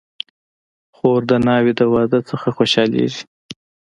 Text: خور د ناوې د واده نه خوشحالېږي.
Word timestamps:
خور 0.95 1.21
د 1.29 1.31
ناوې 1.45 1.73
د 1.79 1.81
واده 1.93 2.19
نه 2.29 2.49
خوشحالېږي. 2.57 3.23